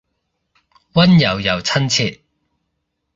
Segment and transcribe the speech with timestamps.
[0.93, 2.21] 溫柔又親切